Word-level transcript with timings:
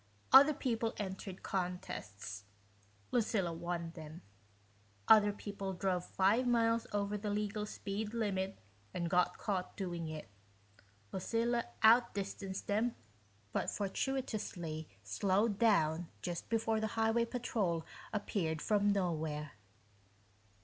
Other 0.33 0.55
people 0.55 0.95
entered 0.97 1.43
contests 1.43 2.45
Lucilla 3.11 3.53
won 3.53 3.91
them. 3.91 4.23
Other 5.07 5.31
people 5.31 5.73
drove 5.73 6.03
five 6.07 6.47
miles 6.47 6.87
over 6.91 7.19
the 7.19 7.29
legal 7.29 7.67
speed 7.67 8.11
limit 8.11 8.57
and 8.95 9.11
got 9.11 9.37
caught 9.37 9.77
doing 9.77 10.07
it 10.07 10.27
Lucilla 11.11 11.65
out 11.83 12.15
distanced 12.15 12.65
them, 12.65 12.95
but 13.53 13.69
fortuitously 13.69 14.89
slowed 15.03 15.59
down 15.59 16.09
just 16.23 16.49
before 16.49 16.79
the 16.79 16.87
highway 16.97 17.23
patrol 17.25 17.85
appeared 18.11 18.59
from 18.59 18.87
nowhere. 18.91 19.51